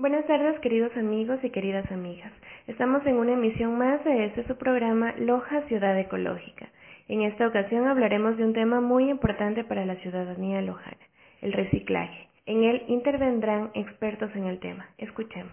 Buenas 0.00 0.26
tardes 0.26 0.58
queridos 0.60 0.96
amigos 0.96 1.40
y 1.42 1.50
queridas 1.50 1.92
amigas. 1.92 2.32
Estamos 2.66 3.04
en 3.04 3.16
una 3.16 3.34
emisión 3.34 3.76
más 3.76 4.02
de 4.02 4.24
este 4.24 4.46
su 4.46 4.56
programa 4.56 5.12
Loja 5.18 5.60
Ciudad 5.68 5.98
Ecológica. 5.98 6.70
En 7.06 7.20
esta 7.20 7.46
ocasión 7.46 7.86
hablaremos 7.86 8.38
de 8.38 8.44
un 8.44 8.54
tema 8.54 8.80
muy 8.80 9.10
importante 9.10 9.62
para 9.62 9.84
la 9.84 9.96
ciudadanía 9.96 10.62
lojana, 10.62 10.96
el 11.42 11.52
reciclaje. 11.52 12.30
En 12.46 12.64
él 12.64 12.82
intervendrán 12.88 13.72
expertos 13.74 14.30
en 14.34 14.46
el 14.46 14.58
tema. 14.58 14.88
Escuchemos. 14.96 15.52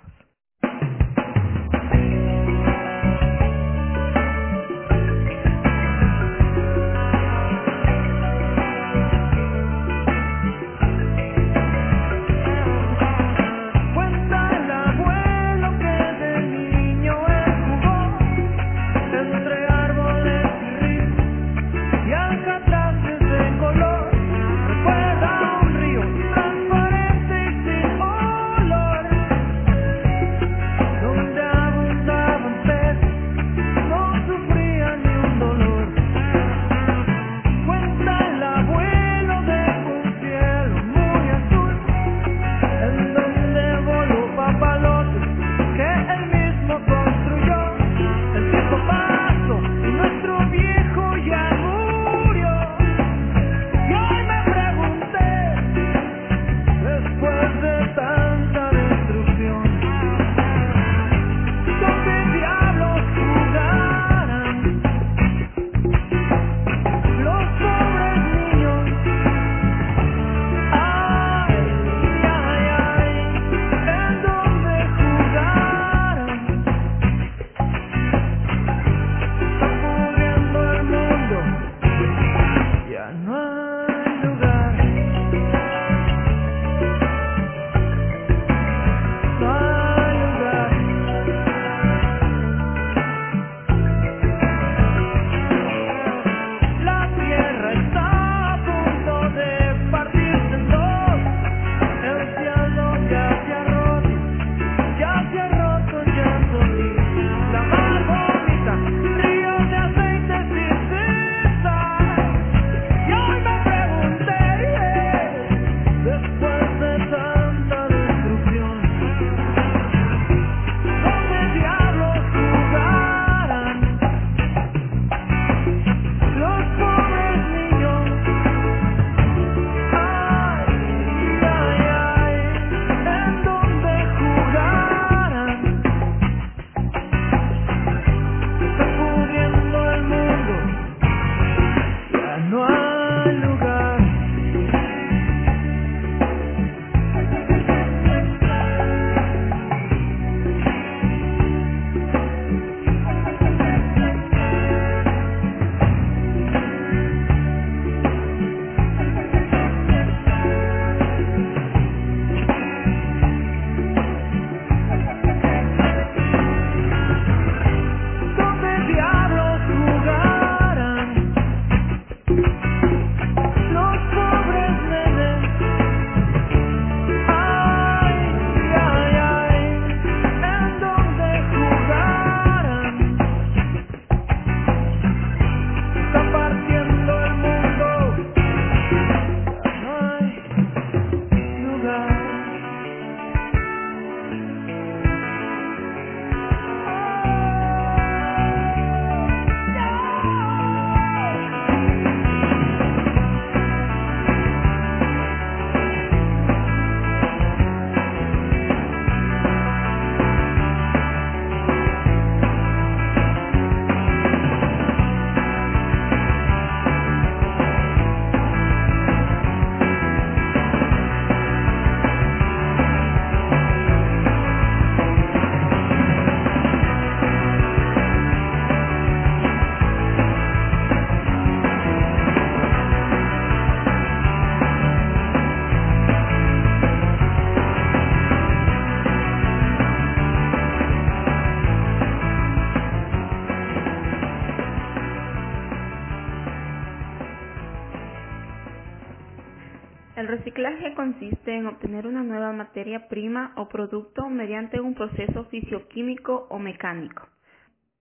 Obtener 251.67 252.07
una 252.07 252.23
nueva 252.23 252.51
materia 252.51 253.07
prima 253.07 253.53
o 253.57 253.67
producto 253.67 254.29
mediante 254.29 254.79
un 254.79 254.93
proceso 254.93 255.45
fisioquímico 255.45 256.47
o 256.49 256.59
mecánico, 256.59 257.27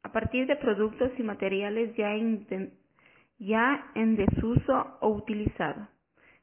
a 0.03 0.13
partir 0.13 0.47
de 0.47 0.57
productos 0.57 1.11
y 1.19 1.23
materiales 1.23 1.95
ya 1.97 2.15
en, 2.15 2.73
ya 3.39 3.91
en 3.95 4.17
desuso 4.17 4.99
o 5.01 5.09
utilizado. 5.11 5.89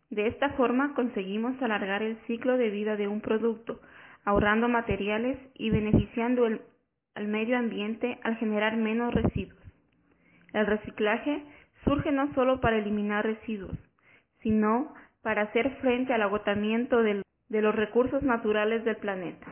De 0.10 0.28
esta 0.28 0.52
forma 0.52 0.94
conseguimos 0.94 1.60
alargar 1.62 2.04
el 2.04 2.18
ciclo 2.28 2.58
de 2.58 2.70
vida 2.70 2.96
de 2.96 3.08
un 3.08 3.22
producto, 3.22 3.82
ahorrando 4.26 4.68
materiales 4.68 5.38
y 5.56 5.70
beneficiando 5.70 6.46
al 6.46 7.28
medio 7.28 7.58
ambiente 7.58 8.20
al 8.24 8.38
generar 8.38 8.78
menos 8.78 9.14
residuos. 9.14 9.60
El 10.54 10.68
reciclaje 10.68 11.44
surge 11.84 12.12
no 12.12 12.34
solo 12.34 12.62
para 12.62 12.78
eliminar 12.78 13.26
residuos, 13.26 13.78
sino 14.42 14.94
para 15.24 15.44
hacer 15.44 15.78
frente 15.78 16.14
al 16.14 16.22
agotamiento 16.22 17.02
de 17.02 17.24
los 17.50 17.74
recursos 17.74 18.22
naturales 18.22 18.86
del 18.86 18.98
planeta. 18.98 19.48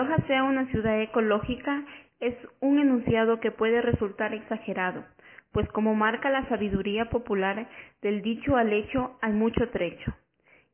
Loja 0.00 0.16
sea 0.26 0.44
una 0.44 0.64
ciudad 0.68 0.98
ecológica 1.02 1.84
es 2.20 2.34
un 2.60 2.78
enunciado 2.78 3.38
que 3.38 3.50
puede 3.50 3.82
resultar 3.82 4.32
exagerado, 4.32 5.04
pues 5.52 5.68
como 5.72 5.94
marca 5.94 6.30
la 6.30 6.48
sabiduría 6.48 7.10
popular, 7.10 7.68
del 8.00 8.22
dicho 8.22 8.56
al 8.56 8.72
hecho 8.72 9.18
hay 9.20 9.32
mucho 9.32 9.68
trecho. 9.68 10.14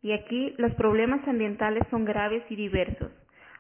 Y 0.00 0.12
aquí 0.12 0.54
los 0.58 0.72
problemas 0.74 1.26
ambientales 1.26 1.82
son 1.90 2.04
graves 2.04 2.44
y 2.50 2.54
diversos, 2.54 3.10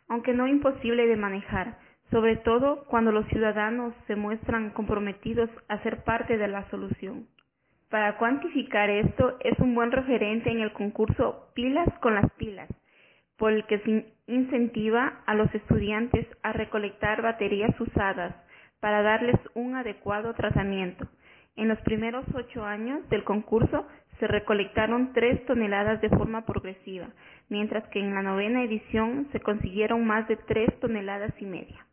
aunque 0.08 0.34
no 0.34 0.46
imposible 0.46 1.04
de 1.08 1.16
manejar, 1.16 1.78
sobre 2.12 2.36
todo 2.36 2.84
cuando 2.84 3.10
los 3.10 3.26
ciudadanos 3.26 3.92
se 4.06 4.14
muestran 4.14 4.70
comprometidos 4.70 5.50
a 5.66 5.82
ser 5.82 6.04
parte 6.04 6.38
de 6.38 6.46
la 6.46 6.70
solución. 6.70 7.26
Para 7.90 8.18
cuantificar 8.18 8.88
esto 8.88 9.36
es 9.40 9.58
un 9.58 9.74
buen 9.74 9.90
referente 9.90 10.48
en 10.48 10.60
el 10.60 10.72
concurso 10.72 11.48
Pilas 11.56 11.88
con 11.98 12.14
las 12.14 12.30
Pilas, 12.34 12.68
por 13.36 13.52
el 13.52 13.64
que 13.66 13.78
se 13.80 14.06
incentiva 14.26 15.20
a 15.26 15.34
los 15.34 15.54
estudiantes 15.54 16.26
a 16.42 16.52
recolectar 16.52 17.22
baterías 17.22 17.78
usadas 17.80 18.34
para 18.80 19.02
darles 19.02 19.36
un 19.54 19.76
adecuado 19.76 20.34
tratamiento. 20.34 21.06
En 21.56 21.68
los 21.68 21.80
primeros 21.80 22.24
ocho 22.34 22.64
años 22.64 23.08
del 23.08 23.24
concurso 23.24 23.86
se 24.18 24.26
recolectaron 24.26 25.12
3 25.12 25.46
toneladas 25.46 26.00
de 26.00 26.10
forma 26.10 26.44
progresiva, 26.44 27.08
mientras 27.48 27.86
que 27.88 28.00
en 28.00 28.14
la 28.14 28.22
novena 28.22 28.62
edición 28.62 29.28
se 29.32 29.40
consiguieron 29.40 30.06
más 30.06 30.28
de 30.28 30.36
3 30.36 30.80
toneladas 30.80 31.32
y 31.40 31.46
media. 31.46 31.85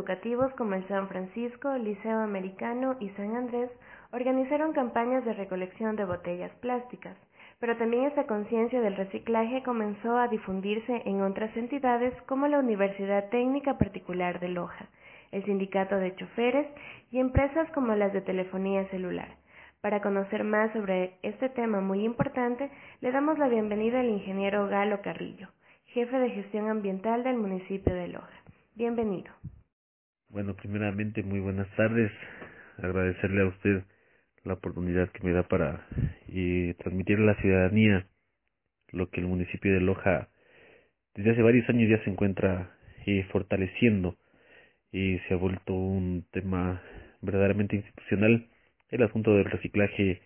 Educativos 0.00 0.50
como 0.54 0.74
el 0.76 0.88
San 0.88 1.08
Francisco, 1.08 1.76
Liceo 1.76 2.20
Americano 2.20 2.96
y 3.00 3.10
San 3.10 3.36
Andrés 3.36 3.70
organizaron 4.12 4.72
campañas 4.72 5.26
de 5.26 5.34
recolección 5.34 5.94
de 5.94 6.06
botellas 6.06 6.50
plásticas, 6.62 7.18
pero 7.58 7.76
también 7.76 8.04
esta 8.04 8.26
conciencia 8.26 8.80
del 8.80 8.96
reciclaje 8.96 9.62
comenzó 9.62 10.16
a 10.16 10.28
difundirse 10.28 11.02
en 11.04 11.20
otras 11.20 11.54
entidades 11.54 12.14
como 12.22 12.48
la 12.48 12.60
Universidad 12.60 13.28
Técnica 13.28 13.76
Particular 13.76 14.40
de 14.40 14.48
Loja, 14.48 14.88
el 15.32 15.44
Sindicato 15.44 15.96
de 15.96 16.16
Choferes 16.16 16.66
y 17.10 17.18
empresas 17.18 17.70
como 17.72 17.94
las 17.94 18.14
de 18.14 18.22
telefonía 18.22 18.88
celular. 18.88 19.36
Para 19.82 20.00
conocer 20.00 20.44
más 20.44 20.72
sobre 20.72 21.18
este 21.22 21.50
tema 21.50 21.82
muy 21.82 22.04
importante, 22.06 22.70
le 23.02 23.12
damos 23.12 23.38
la 23.38 23.48
bienvenida 23.48 24.00
al 24.00 24.08
ingeniero 24.08 24.66
Galo 24.66 25.02
Carrillo, 25.02 25.48
jefe 25.84 26.18
de 26.18 26.30
gestión 26.30 26.70
ambiental 26.70 27.22
del 27.22 27.36
municipio 27.36 27.94
de 27.94 28.08
Loja. 28.08 28.40
Bienvenido. 28.74 29.30
Bueno, 30.30 30.54
primeramente, 30.54 31.24
muy 31.24 31.40
buenas 31.40 31.68
tardes. 31.74 32.12
Agradecerle 32.78 33.42
a 33.42 33.46
usted 33.46 33.82
la 34.44 34.54
oportunidad 34.54 35.10
que 35.10 35.24
me 35.24 35.32
da 35.32 35.42
para 35.48 35.88
eh, 36.28 36.76
transmitir 36.78 37.18
a 37.18 37.22
la 37.22 37.34
ciudadanía 37.40 38.06
lo 38.92 39.10
que 39.10 39.20
el 39.20 39.26
municipio 39.26 39.72
de 39.74 39.80
Loja 39.80 40.28
desde 41.16 41.32
hace 41.32 41.42
varios 41.42 41.68
años 41.68 41.90
ya 41.90 42.02
se 42.04 42.10
encuentra 42.10 42.76
eh, 43.06 43.26
fortaleciendo 43.32 44.16
y 44.92 45.18
se 45.26 45.34
ha 45.34 45.36
vuelto 45.36 45.74
un 45.74 46.24
tema 46.30 46.80
verdaderamente 47.22 47.74
institucional 47.74 48.48
el 48.90 49.02
asunto 49.02 49.34
del 49.34 49.46
reciclaje 49.46 50.22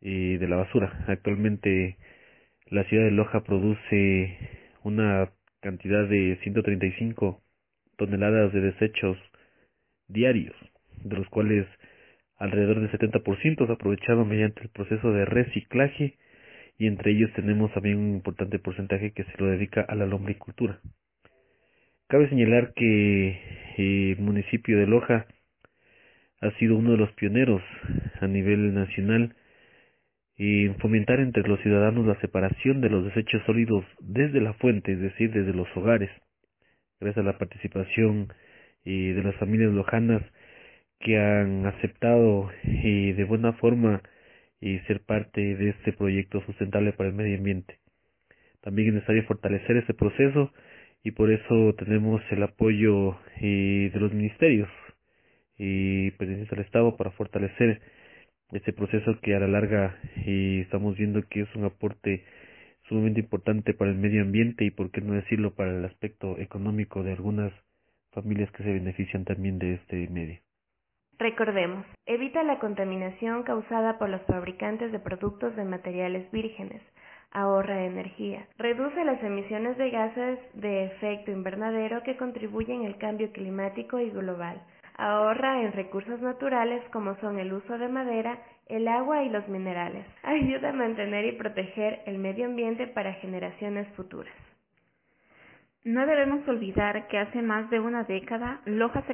eh, 0.00 0.38
de 0.40 0.48
la 0.48 0.56
basura. 0.56 1.04
Actualmente 1.06 1.98
la 2.68 2.84
ciudad 2.84 3.04
de 3.04 3.10
Loja 3.10 3.44
produce 3.44 4.38
una 4.84 5.30
cantidad 5.60 6.08
de 6.08 6.38
135 6.42 7.42
toneladas 7.98 8.52
de 8.54 8.60
desechos 8.60 9.18
diarios, 10.06 10.56
de 11.04 11.16
los 11.16 11.28
cuales 11.28 11.66
alrededor 12.38 12.80
del 12.80 12.90
70% 12.90 13.64
es 13.64 13.70
aprovechado 13.70 14.24
mediante 14.24 14.62
el 14.62 14.68
proceso 14.70 15.12
de 15.12 15.26
reciclaje 15.26 16.16
y 16.78 16.86
entre 16.86 17.10
ellos 17.10 17.30
tenemos 17.34 17.72
también 17.74 17.98
un 17.98 18.14
importante 18.14 18.58
porcentaje 18.58 19.12
que 19.12 19.24
se 19.24 19.36
lo 19.38 19.46
dedica 19.46 19.82
a 19.82 19.94
la 19.96 20.06
lombricultura. 20.06 20.80
Cabe 22.06 22.28
señalar 22.28 22.72
que 22.74 23.28
eh, 23.76 24.14
el 24.16 24.20
municipio 24.20 24.78
de 24.78 24.86
Loja 24.86 25.26
ha 26.40 26.50
sido 26.52 26.76
uno 26.76 26.92
de 26.92 26.98
los 26.98 27.12
pioneros 27.12 27.62
a 28.20 28.28
nivel 28.28 28.72
nacional 28.72 29.34
en 30.36 30.76
fomentar 30.76 31.18
entre 31.18 31.46
los 31.48 31.60
ciudadanos 31.60 32.06
la 32.06 32.18
separación 32.20 32.80
de 32.80 32.90
los 32.90 33.04
desechos 33.04 33.42
sólidos 33.44 33.84
desde 33.98 34.40
la 34.40 34.52
fuente, 34.54 34.92
es 34.92 35.00
decir, 35.00 35.32
desde 35.32 35.52
los 35.52 35.66
hogares, 35.76 36.10
gracias 37.00 37.24
a 37.24 37.26
la 37.26 37.38
participación 37.38 38.32
eh, 38.84 39.12
de 39.14 39.22
las 39.22 39.36
familias 39.36 39.72
lojanas 39.72 40.22
que 41.00 41.18
han 41.18 41.66
aceptado 41.66 42.50
eh, 42.64 43.14
de 43.16 43.24
buena 43.24 43.52
forma 43.54 44.02
eh, 44.60 44.82
ser 44.86 45.00
parte 45.02 45.40
de 45.40 45.70
este 45.70 45.92
proyecto 45.92 46.42
sustentable 46.44 46.92
para 46.92 47.10
el 47.10 47.14
medio 47.14 47.36
ambiente. 47.36 47.78
También 48.60 48.88
es 48.88 48.94
necesario 48.94 49.24
fortalecer 49.24 49.76
este 49.76 49.94
proceso 49.94 50.52
y 51.04 51.12
por 51.12 51.30
eso 51.30 51.74
tenemos 51.78 52.20
el 52.30 52.42
apoyo 52.42 53.16
eh, 53.40 53.90
de 53.92 54.00
los 54.00 54.12
ministerios 54.12 54.68
y 55.56 56.10
pertenecientes 56.12 56.52
al 56.58 56.64
Estado 56.64 56.96
para 56.96 57.12
fortalecer 57.12 57.80
este 58.52 58.72
proceso 58.72 59.18
que 59.20 59.34
a 59.34 59.40
la 59.40 59.48
larga 59.48 59.98
estamos 60.24 60.96
viendo 60.96 61.22
que 61.28 61.42
es 61.42 61.54
un 61.54 61.64
aporte 61.64 62.24
sumamente 62.88 63.20
importante 63.20 63.74
para 63.74 63.90
el 63.90 63.98
medio 63.98 64.22
ambiente 64.22 64.64
y 64.64 64.70
por 64.70 64.90
qué 64.90 65.00
no 65.00 65.14
decirlo 65.14 65.54
para 65.54 65.70
el 65.70 65.84
aspecto 65.84 66.38
económico 66.38 67.02
de 67.02 67.12
algunas 67.12 67.52
familias 68.12 68.50
que 68.52 68.64
se 68.64 68.72
benefician 68.72 69.24
también 69.24 69.58
de 69.58 69.74
este 69.74 70.08
medio. 70.08 70.40
Recordemos, 71.18 71.84
evita 72.06 72.42
la 72.44 72.60
contaminación 72.60 73.42
causada 73.42 73.98
por 73.98 74.08
los 74.08 74.22
fabricantes 74.22 74.92
de 74.92 75.00
productos 75.00 75.54
de 75.56 75.64
materiales 75.64 76.30
vírgenes, 76.30 76.80
ahorra 77.32 77.84
energía, 77.84 78.46
reduce 78.56 79.04
las 79.04 79.22
emisiones 79.22 79.76
de 79.78 79.90
gases 79.90 80.38
de 80.54 80.84
efecto 80.84 81.32
invernadero 81.32 82.02
que 82.04 82.16
contribuyen 82.16 82.86
al 82.86 82.98
cambio 82.98 83.32
climático 83.32 83.98
y 83.98 84.10
global, 84.10 84.62
ahorra 84.96 85.62
en 85.62 85.72
recursos 85.72 86.20
naturales 86.20 86.82
como 86.92 87.16
son 87.16 87.38
el 87.38 87.52
uso 87.52 87.78
de 87.78 87.88
madera, 87.88 88.38
el 88.68 88.88
agua 88.88 89.22
y 89.22 89.30
los 89.30 89.48
minerales, 89.48 90.06
ayuda 90.22 90.70
a 90.70 90.72
mantener 90.72 91.24
y 91.26 91.32
proteger 91.32 92.00
el 92.06 92.18
medio 92.18 92.46
ambiente 92.46 92.86
para 92.86 93.14
generaciones 93.14 93.88
futuras. 93.96 94.34
No 95.84 96.06
debemos 96.06 96.46
olvidar 96.48 97.08
que 97.08 97.18
hace 97.18 97.40
más 97.40 97.70
de 97.70 97.80
una 97.80 98.04
década 98.04 98.60
Loja 98.66 99.04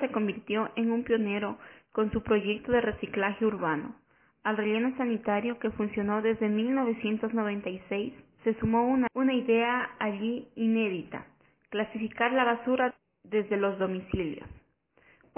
se 0.00 0.10
convirtió 0.10 0.70
en 0.76 0.90
un 0.90 1.04
pionero 1.04 1.58
con 1.92 2.10
su 2.10 2.22
proyecto 2.22 2.72
de 2.72 2.80
reciclaje 2.80 3.44
urbano. 3.44 3.94
Al 4.42 4.56
relleno 4.56 4.96
sanitario 4.96 5.58
que 5.58 5.70
funcionó 5.70 6.22
desde 6.22 6.48
1996 6.48 8.14
se 8.44 8.54
sumó 8.54 8.86
una 9.14 9.34
idea 9.34 9.90
allí 9.98 10.48
inédita, 10.56 11.26
clasificar 11.70 12.32
la 12.32 12.44
basura 12.44 12.94
desde 13.24 13.56
los 13.56 13.78
domicilios. 13.78 14.48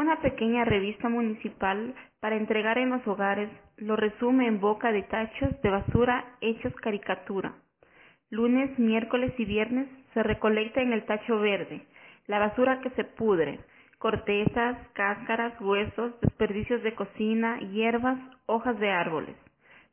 Una 0.00 0.18
pequeña 0.22 0.64
revista 0.64 1.10
municipal 1.10 1.94
para 2.20 2.36
entregar 2.36 2.78
en 2.78 2.88
los 2.88 3.06
hogares 3.06 3.50
lo 3.76 3.96
resume 3.96 4.46
en 4.46 4.58
boca 4.58 4.92
de 4.92 5.02
tachos 5.02 5.60
de 5.60 5.68
basura 5.68 6.24
hechos 6.40 6.74
caricatura. 6.76 7.52
Lunes, 8.30 8.78
miércoles 8.78 9.34
y 9.36 9.44
viernes 9.44 9.88
se 10.14 10.22
recolecta 10.22 10.80
en 10.80 10.94
el 10.94 11.04
tacho 11.04 11.38
verde 11.38 11.82
la 12.28 12.38
basura 12.38 12.80
que 12.80 12.88
se 12.92 13.04
pudre, 13.04 13.60
cortezas, 13.98 14.78
cáscaras, 14.94 15.60
huesos, 15.60 16.18
desperdicios 16.22 16.82
de 16.82 16.94
cocina, 16.94 17.60
hierbas, 17.60 18.18
hojas 18.46 18.80
de 18.80 18.90
árboles. 18.90 19.36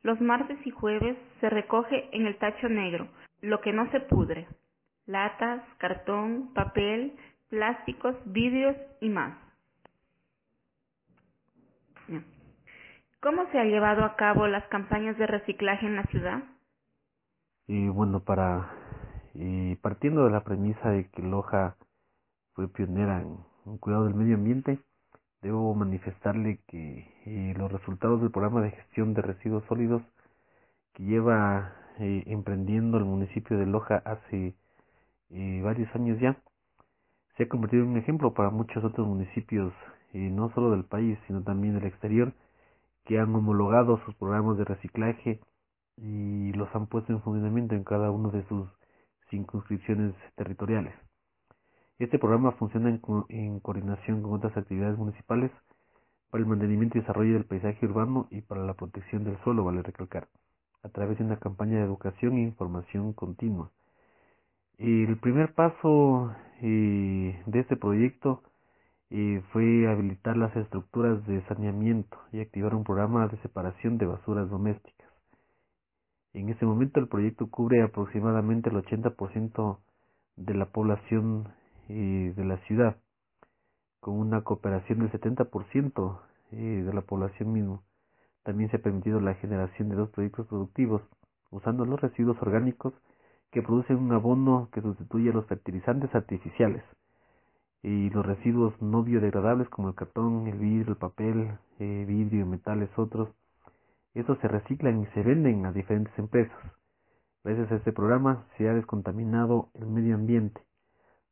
Los 0.02 0.18
martes 0.22 0.58
y 0.64 0.70
jueves 0.70 1.18
se 1.42 1.50
recoge 1.50 2.08
en 2.12 2.24
el 2.24 2.38
tacho 2.38 2.70
negro 2.70 3.08
lo 3.42 3.60
que 3.60 3.74
no 3.74 3.90
se 3.90 4.00
pudre, 4.00 4.46
latas, 5.04 5.60
cartón, 5.76 6.54
papel, 6.54 7.12
plásticos, 7.50 8.16
vidrios 8.24 8.74
y 9.02 9.10
más. 9.10 9.47
¿Cómo 13.20 13.50
se 13.50 13.58
han 13.58 13.68
llevado 13.68 14.04
a 14.04 14.14
cabo 14.14 14.46
las 14.46 14.64
campañas 14.68 15.18
de 15.18 15.26
reciclaje 15.26 15.86
en 15.86 15.96
la 15.96 16.04
ciudad? 16.04 16.42
Y 17.66 17.88
bueno, 17.88 18.20
para 18.20 18.70
y 19.34 19.74
partiendo 19.76 20.24
de 20.24 20.30
la 20.30 20.44
premisa 20.44 20.90
de 20.90 21.08
que 21.10 21.22
Loja 21.22 21.76
fue 22.54 22.68
pionera 22.68 23.22
en 23.66 23.78
cuidado 23.78 24.04
del 24.04 24.14
medio 24.14 24.36
ambiente, 24.36 24.78
debo 25.42 25.74
manifestarle 25.74 26.60
que 26.66 27.06
eh, 27.26 27.54
los 27.56 27.70
resultados 27.70 28.20
del 28.20 28.30
programa 28.30 28.60
de 28.62 28.70
gestión 28.70 29.14
de 29.14 29.22
residuos 29.22 29.64
sólidos 29.66 30.02
que 30.94 31.04
lleva 31.04 31.72
eh, 31.98 32.24
emprendiendo 32.26 32.98
el 32.98 33.04
municipio 33.04 33.58
de 33.58 33.66
Loja 33.66 34.02
hace 34.04 34.54
eh, 35.30 35.60
varios 35.62 35.92
años 35.94 36.18
ya, 36.20 36.36
se 37.36 37.44
ha 37.44 37.48
convertido 37.48 37.84
en 37.84 37.90
un 37.90 37.96
ejemplo 37.98 38.32
para 38.34 38.50
muchos 38.50 38.82
otros 38.82 39.06
municipios, 39.06 39.72
no 40.12 40.50
solo 40.54 40.70
del 40.70 40.84
país, 40.84 41.18
sino 41.26 41.42
también 41.42 41.74
del 41.74 41.84
exterior, 41.84 42.32
que 43.08 43.18
han 43.18 43.34
homologado 43.34 43.98
sus 44.04 44.14
programas 44.16 44.58
de 44.58 44.66
reciclaje 44.66 45.40
y 45.96 46.52
los 46.52 46.68
han 46.74 46.86
puesto 46.86 47.10
en 47.10 47.22
funcionamiento 47.22 47.74
en 47.74 47.82
cada 47.82 48.10
una 48.10 48.28
de 48.28 48.46
sus 48.48 48.68
circunscripciones 49.30 50.14
territoriales. 50.36 50.94
Este 51.98 52.18
programa 52.18 52.52
funciona 52.52 52.90
en, 52.90 53.60
coordinación 53.60 54.22
con 54.22 54.34
otras 54.34 54.54
actividades 54.58 54.98
municipales 54.98 55.50
para 56.30 56.42
el 56.42 56.50
mantenimiento 56.50 56.98
y 56.98 57.00
desarrollo 57.00 57.32
del 57.32 57.46
paisaje 57.46 57.86
urbano 57.86 58.28
y 58.30 58.42
para 58.42 58.62
la 58.62 58.74
protección 58.74 59.24
del 59.24 59.38
suelo, 59.42 59.64
vale 59.64 59.82
recalcar, 59.82 60.28
a 60.82 60.90
través 60.90 61.16
de 61.16 61.24
una 61.24 61.38
campaña 61.38 61.78
de 61.78 61.84
educación 61.84 62.34
e 62.34 62.42
información 62.42 63.14
continua. 63.14 63.70
El 64.76 65.16
primer 65.16 65.54
paso 65.54 66.30
eh, 66.60 67.42
de 67.46 67.58
este 67.58 67.76
proyecto 67.76 68.42
eh, 69.10 69.42
fue 69.52 69.88
habilitar 69.88 70.36
las 70.36 70.54
estructuras 70.54 71.26
de 71.26 71.42
saneamiento 71.46 72.18
y 72.32 72.40
activar 72.40 72.74
un 72.74 72.84
programa 72.84 73.26
de 73.28 73.38
separación 73.38 73.96
de 73.96 74.06
basuras 74.06 74.50
domésticas. 74.50 75.08
En 76.34 76.50
este 76.50 76.66
momento 76.66 77.00
el 77.00 77.08
proyecto 77.08 77.50
cubre 77.50 77.82
aproximadamente 77.82 78.68
el 78.68 78.76
80% 78.76 79.78
de 80.36 80.54
la 80.54 80.66
población 80.66 81.48
eh, 81.88 82.34
de 82.36 82.44
la 82.44 82.58
ciudad, 82.66 82.98
con 84.00 84.14
una 84.18 84.42
cooperación 84.42 84.98
del 85.00 85.10
70% 85.10 86.20
eh, 86.52 86.56
de 86.56 86.92
la 86.92 87.00
población 87.00 87.52
mismo. 87.52 87.82
También 88.42 88.70
se 88.70 88.76
ha 88.76 88.82
permitido 88.82 89.20
la 89.20 89.34
generación 89.34 89.88
de 89.88 89.96
dos 89.96 90.10
proyectos 90.10 90.46
productivos 90.46 91.02
usando 91.50 91.86
los 91.86 92.00
residuos 92.00 92.36
orgánicos 92.42 92.92
que 93.50 93.62
producen 93.62 93.96
un 93.96 94.12
abono 94.12 94.68
que 94.72 94.82
sustituye 94.82 95.30
a 95.30 95.32
los 95.32 95.46
fertilizantes 95.46 96.14
artificiales 96.14 96.84
y 97.82 98.10
los 98.10 98.24
residuos 98.24 98.80
no 98.82 99.02
biodegradables 99.02 99.68
como 99.68 99.88
el 99.88 99.94
cartón, 99.94 100.46
el 100.46 100.58
vidrio, 100.58 100.92
el 100.92 100.98
papel, 100.98 101.58
eh, 101.78 102.04
vidrio, 102.06 102.46
metales, 102.46 102.90
otros. 102.96 103.28
Estos 104.14 104.38
se 104.40 104.48
reciclan 104.48 105.02
y 105.02 105.06
se 105.14 105.22
venden 105.22 105.66
a 105.66 105.72
diferentes 105.72 106.18
empresas. 106.18 106.58
Gracias 107.44 107.70
a 107.72 107.76
este 107.76 107.92
programa 107.92 108.46
se 108.56 108.68
ha 108.68 108.74
descontaminado 108.74 109.70
el 109.74 109.86
medio 109.86 110.14
ambiente 110.14 110.60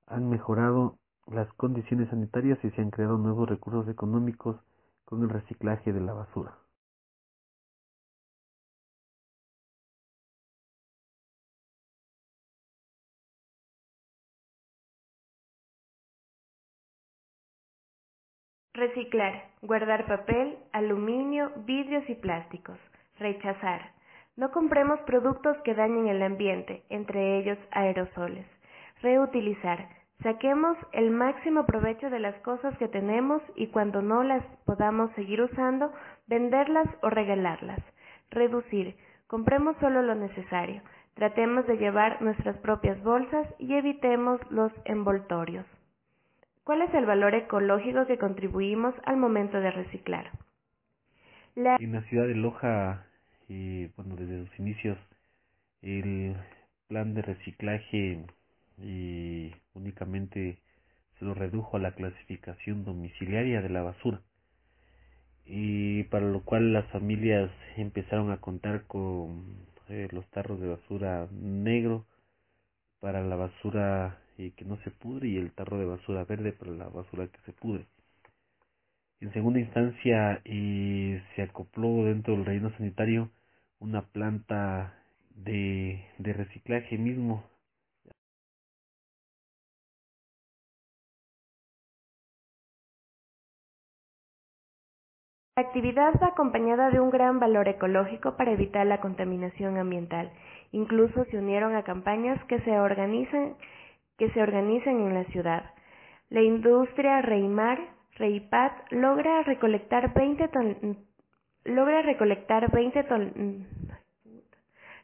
han 0.07 0.31
mejorado 0.31 0.99
las 1.27 1.53
condiciones 1.55 2.09
sanitarias 2.11 2.59
y 2.65 2.71
se 2.71 2.81
han 2.81 2.91
creado 2.91 3.19
nuevos 3.19 3.49
recursos 3.49 3.89
económicos 3.89 4.57
con 5.05 5.23
el 5.23 5.29
reciclaje 5.29 5.93
de 5.93 6.01
la 6.01 6.13
basura. 6.13 6.59
Reciclar, 18.87 19.43
guardar 19.63 20.07
papel, 20.07 20.57
aluminio, 20.73 21.51
vidrios 21.67 22.09
y 22.09 22.15
plásticos. 22.15 22.79
Rechazar. 23.19 23.91
No 24.37 24.53
compremos 24.53 25.01
productos 25.01 25.57
que 25.65 25.75
dañen 25.75 26.07
el 26.07 26.23
ambiente, 26.23 26.85
entre 26.89 27.39
ellos 27.39 27.59
aerosoles. 27.73 28.47
Reutilizar. 29.03 29.89
Saquemos 30.23 30.79
el 30.93 31.11
máximo 31.11 31.67
provecho 31.67 32.11
de 32.11 32.21
las 32.21 32.37
cosas 32.43 32.79
que 32.79 32.87
tenemos 32.87 33.43
y 33.57 33.67
cuando 33.69 34.03
no 34.03 34.23
las 34.23 34.45
podamos 34.65 35.11
seguir 35.17 35.43
usando, 35.43 35.93
venderlas 36.29 36.87
o 37.03 37.11
regalarlas. 37.11 37.81
Reducir. 38.31 38.97
Compremos 39.27 39.77
solo 39.81 40.01
lo 40.03 40.15
necesario. 40.15 40.81
Tratemos 41.15 41.67
de 41.67 41.77
llevar 41.77 42.23
nuestras 42.23 42.57
propias 42.59 43.03
bolsas 43.03 43.49
y 43.59 43.75
evitemos 43.75 44.41
los 44.49 44.71
envoltorios. 44.85 45.67
¿Cuál 46.67 46.83
es 46.83 46.93
el 46.95 47.07
valor 47.07 47.33
ecológico 47.37 48.09
que 48.09 48.19
contribuimos 48.19 48.93
al 49.05 49.19
momento 49.19 49.61
de 49.61 49.71
reciclar? 49.71 50.33
En 51.55 51.93
la 51.93 52.03
ciudad 52.09 52.27
de 52.27 52.35
Loja, 52.35 53.07
bueno, 53.49 54.17
desde 54.17 54.45
sus 54.45 54.59
inicios, 54.59 54.99
el 55.81 56.35
plan 56.89 57.15
de 57.15 57.23
reciclaje 57.23 58.27
y 58.83 59.53
únicamente 59.75 60.59
se 61.21 61.25
lo 61.25 61.35
redujo 61.35 61.77
a 61.77 61.81
la 61.81 61.93
clasificación 61.93 62.85
domiciliaria 62.85 63.63
de 63.63 63.69
la 63.69 63.83
basura 63.83 64.21
y 65.45 66.03
para 66.05 66.27
lo 66.27 66.43
cual 66.43 66.73
las 66.73 66.87
familias 66.91 67.49
empezaron 67.77 68.33
a 68.33 68.41
contar 68.41 68.89
con 68.89 69.45
eh, 69.89 70.09
los 70.11 70.27
tarros 70.31 70.61
de 70.61 70.71
basura 70.71 71.29
negro 71.31 72.07
para 72.99 73.23
la 73.23 73.37
basura 73.37 74.19
eh, 74.39 74.53
que 74.57 74.65
no 74.65 74.77
se 74.79 74.91
pudre 74.91 75.29
y 75.29 75.37
el 75.37 75.53
tarro 75.53 75.79
de 75.79 75.87
basura 75.87 76.25
verde 76.25 76.53
para 76.53 76.73
la 76.73 76.89
basura 76.89 77.29
que 77.29 77.41
se 77.47 77.53
pudre. 77.53 77.87
En 79.21 79.33
segunda 79.33 79.61
instancia 79.61 80.41
eh, 80.45 81.23
se 81.35 81.43
acopló 81.43 82.05
dentro 82.05 82.35
del 82.35 82.45
reino 82.45 82.71
sanitario 82.77 83.31
una 83.79 84.03
planta 84.03 84.95
de, 85.35 86.05
de 86.19 86.33
reciclaje 86.33 86.99
mismo 86.99 87.45
La 95.59 95.63
actividad 95.63 96.13
va 96.23 96.27
acompañada 96.27 96.91
de 96.91 97.01
un 97.01 97.09
gran 97.09 97.41
valor 97.41 97.67
ecológico 97.67 98.37
para 98.37 98.53
evitar 98.53 98.87
la 98.87 99.01
contaminación 99.01 99.79
ambiental. 99.79 100.31
Incluso 100.73 101.25
se 101.31 101.39
unieron 101.39 101.75
a 101.75 101.83
campañas 101.83 102.39
que 102.45 102.61
se 102.61 102.79
organizan, 102.79 103.55
que 104.19 104.31
se 104.31 104.43
organizan 104.43 105.01
en 105.01 105.15
la 105.15 105.25
ciudad. 105.25 105.71
La 106.31 106.43
industria 106.43 107.23
Reimar, 107.23 107.79
Reipat, 108.17 108.91
logra 108.91 109.43
recolectar 109.43 110.15
20 110.15 110.49
ton, 110.49 110.99
logra 111.65 112.03
recolectar 112.03 112.71
20 112.71 113.05
ton, 113.05 113.67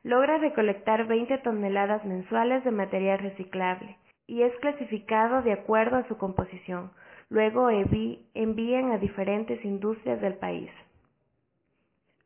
logra 0.02 0.38
recolectar 0.38 1.06
20 1.06 1.38
toneladas 1.38 2.04
mensuales 2.04 2.64
de 2.64 2.70
material 2.70 3.18
reciclable 3.18 3.98
y 4.26 4.42
es 4.42 4.52
clasificado 4.60 5.42
de 5.42 5.52
acuerdo 5.52 5.96
a 5.96 6.08
su 6.08 6.16
composición. 6.16 6.90
Luego 7.28 7.68
envían 7.70 8.92
a 8.92 8.98
diferentes 8.98 9.64
industrias 9.64 10.20
del 10.20 10.34
país. 10.34 10.70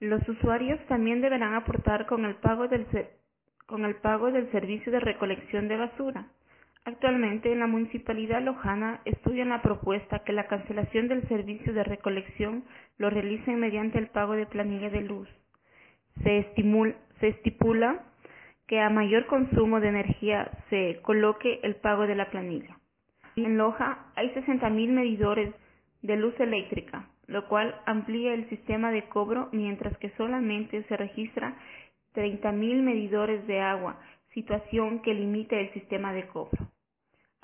Los 0.01 0.29
usuarios 0.29 0.79
también 0.89 1.21
deberán 1.21 1.55
aportar 1.55 2.07
con 2.07 2.25
el 2.25 2.35
pago 2.37 2.69
del, 2.69 2.87
con 3.67 3.85
el 3.85 3.97
pago 3.97 4.31
del 4.31 4.51
servicio 4.53 4.93
de 4.93 5.01
recolección 5.01 5.69
de 5.69 5.77
basura. 5.77 6.27
Actualmente, 6.87 7.51
en 7.51 7.59
la 7.59 7.67
Municipalidad 7.67 8.41
Lojana 8.43 9.01
estudian 9.05 9.49
la 9.49 9.61
propuesta 9.61 10.21
que 10.21 10.33
la 10.33 10.47
cancelación 10.47 11.09
del 11.09 11.27
servicio 11.27 11.75
de 11.75 11.83
recolección 11.83 12.63
lo 12.97 13.11
realicen 13.11 13.59
mediante 13.59 13.99
el 13.99 14.07
pago 14.07 14.35
de 14.35 14.47
planilla 14.47 14.89
de 14.89 15.01
luz. 15.01 15.29
Se, 16.23 16.47
estipula 17.23 18.05
que 18.69 18.79
a 18.79 18.89
mayor 18.89 19.27
consumo 19.27 19.81
de 19.81 19.89
energía 19.89 20.49
se 20.71 21.01
coloque 21.03 21.59
el 21.65 21.75
pago 21.75 22.07
de 22.07 22.15
la 22.15 22.31
planilla. 22.31 22.79
En 23.35 23.59
Loja 23.59 24.07
hay 24.15 24.31
60.000 24.31 24.89
medidores 24.89 25.53
de 26.03 26.17
luz 26.17 26.39
eléctrica, 26.39 27.11
lo 27.27 27.49
cual 27.49 27.75
amplía 27.87 28.33
el 28.33 28.49
sistema 28.49 28.93
de 28.93 29.09
cobro 29.09 29.49
mientras 29.51 29.99
que 29.99 30.11
solamente 30.11 30.85
se 30.85 30.97
registra 30.97 31.57
30.000 32.15 32.81
medidores 32.81 33.45
de 33.49 33.61
agua, 33.61 33.99
situación 34.33 35.03
que 35.03 35.15
limita 35.15 35.57
el 35.57 35.73
sistema 35.73 36.13
de 36.13 36.29
cobro. 36.29 36.69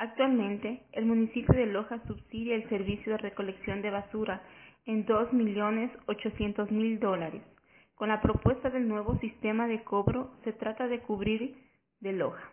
Actualmente, 0.02 0.82
el 0.90 1.06
municipio 1.06 1.54
de 1.54 1.66
Loja 1.66 2.02
subsidia 2.08 2.56
el 2.56 2.68
servicio 2.68 3.12
de 3.12 3.18
recolección 3.18 3.82
de 3.82 3.90
basura 3.90 4.42
en 4.84 5.06
2.800.000 5.06 6.98
dólares. 6.98 7.40
Con 7.94 8.08
la 8.08 8.20
propuesta 8.20 8.68
del 8.68 8.88
nuevo 8.88 9.16
sistema 9.20 9.68
de 9.68 9.84
cobro 9.84 10.32
se 10.42 10.54
trata 10.54 10.88
de 10.88 10.98
cubrir 11.02 11.54
de 12.00 12.14
Loja. 12.14 12.50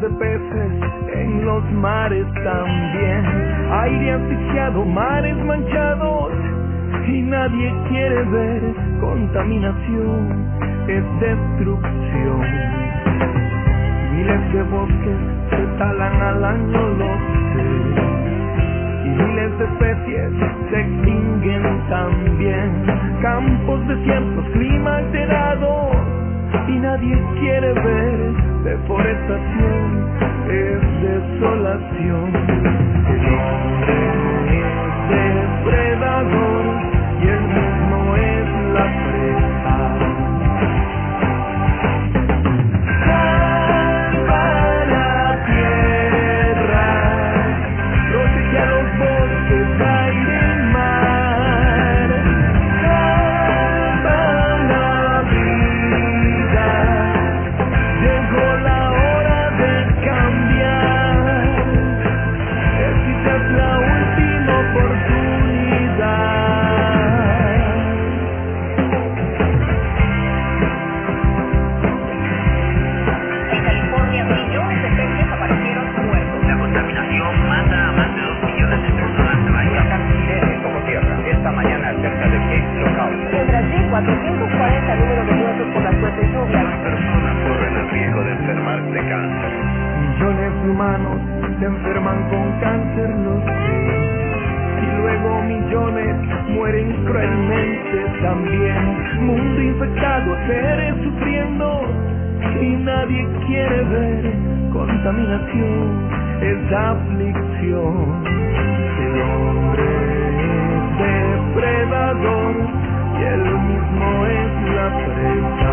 De 0.00 0.08
peces 0.08 0.72
en 1.14 1.44
los 1.44 1.62
mares 1.72 2.24
también. 2.42 3.22
Aire 3.70 4.12
asfixiado, 4.12 4.84
mares 4.86 5.36
manchados, 5.44 6.32
y 7.06 7.22
nadie 7.22 7.74
quiere 7.88 8.22
ver 8.24 8.62
contaminación, 9.00 10.46
es 10.88 11.04
destrucción. 11.20 12.40
Miles 14.14 14.52
de 14.54 14.62
bosques 14.62 15.20
se 15.50 15.66
talan 15.78 16.22
al 16.22 16.44
año, 16.44 16.88
lo 16.98 17.12
sé, 17.52 17.66
y 19.04 19.08
miles 19.08 19.58
de 19.58 19.64
especies 19.66 20.32
se 20.70 20.80
extinguen 20.80 21.62
también. 21.90 22.70
Campos 23.20 23.86
desiertos, 23.86 24.44
clima 24.52 24.96
alterado, 24.96 25.90
y 26.68 26.78
nadie 26.78 27.22
quiere 27.38 27.72
ver 27.74 28.49
deforestación, 28.64 30.08
es 30.50 31.02
desolación. 31.02 32.32
El 33.08 33.26
hombre 33.34 33.94
es 34.48 35.08
depredador 35.10 36.69
y 112.52 113.22
él 113.22 113.44
mismo 113.60 114.26
es 114.26 114.74
la 114.74 114.86
presa. 115.06 115.69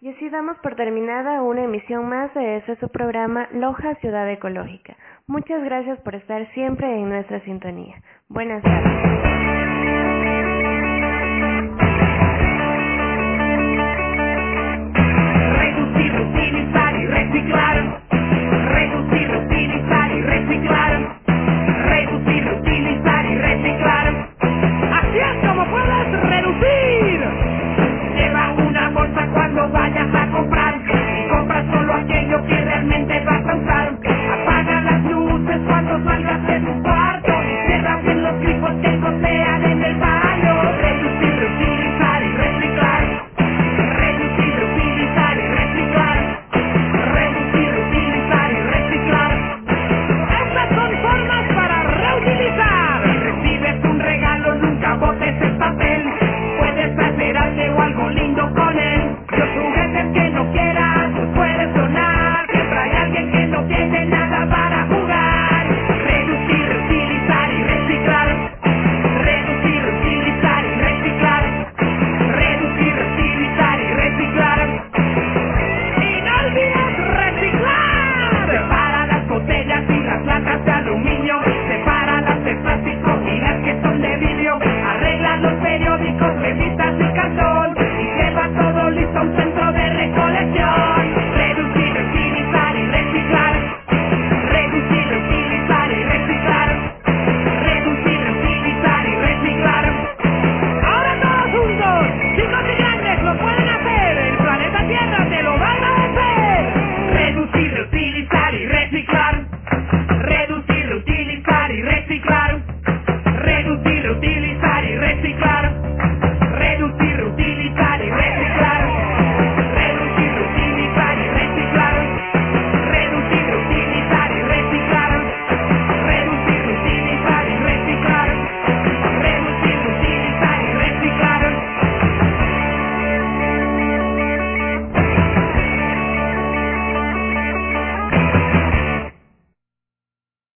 Y 0.00 0.08
así 0.08 0.28
damos 0.28 0.58
por 0.58 0.74
terminada 0.74 1.40
una 1.42 1.62
emisión 1.62 2.08
más 2.08 2.34
de 2.34 2.56
este 2.56 2.74
su 2.80 2.88
programa 2.88 3.48
Loja 3.52 3.94
Ciudad 4.00 4.28
Ecológica. 4.28 4.96
Muchas 5.28 5.62
gracias 5.62 6.00
por 6.00 6.16
estar 6.16 6.52
siempre 6.54 6.92
en 6.92 7.10
nuestra 7.10 7.38
sintonía. 7.44 8.02
Buenas 8.28 8.60
tardes. 8.64 9.61